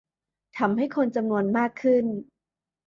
[0.57, 2.05] ทำให้คนจำนวนมากขึ้น